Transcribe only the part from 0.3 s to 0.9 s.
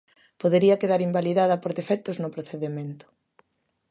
Podería